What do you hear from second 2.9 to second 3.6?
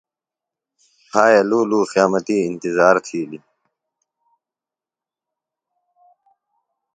تِھیلیۡ۔